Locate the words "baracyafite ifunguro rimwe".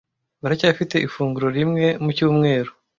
0.41-1.85